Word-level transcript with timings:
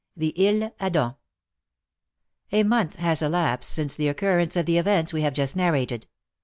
THE 0.17 0.33
ISLE 0.35 0.73
ADAM. 0.79 1.13
A 2.51 2.63
month 2.63 2.95
has 2.95 3.21
elapsed 3.21 3.69
since 3.69 3.95
the 3.95 4.07
occurrence 4.07 4.55
of 4.55 4.65
the 4.65 4.79
events 4.79 5.13
we 5.13 5.21
have 5.21 5.35
just 5.35 5.55
narrated. 5.55 6.07